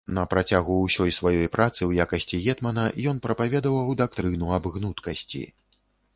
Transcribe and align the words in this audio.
На 0.17 0.21
працягу 0.29 0.77
ўсёй 0.85 1.11
сваёй 1.17 1.45
працы 1.55 1.79
ў 1.89 2.07
якасці 2.07 2.39
гетмана, 2.47 2.87
ён 3.13 3.21
прапаведаваў 3.27 3.93
дактрыну 4.01 4.53
аб 4.61 4.69
гнуткасці. 4.81 5.45